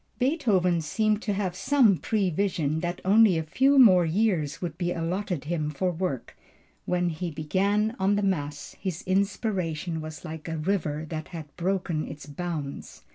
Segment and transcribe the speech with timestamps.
[0.17, 5.43] Beethoven seemed to have some prevision that only a few more years would be allotted
[5.43, 6.35] him for work;
[6.87, 12.07] when he began on the mass his inspiration was like a river that had broken
[12.07, 13.03] its bounds.